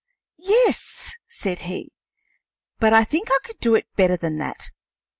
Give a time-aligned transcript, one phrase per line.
[0.39, 1.91] "Yes," said he;
[2.79, 4.71] "but I think I can do it better than that.